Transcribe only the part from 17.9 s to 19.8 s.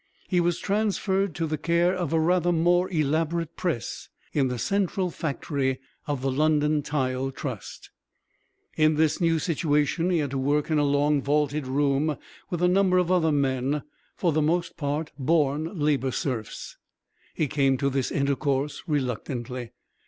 this intercourse reluctantly.